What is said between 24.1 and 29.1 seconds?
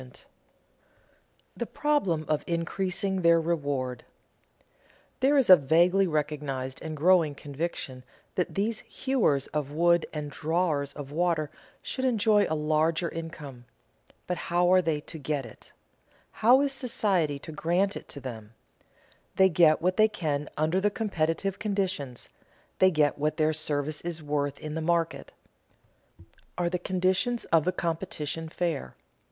worth in the market. Are the conditions of the competition fair?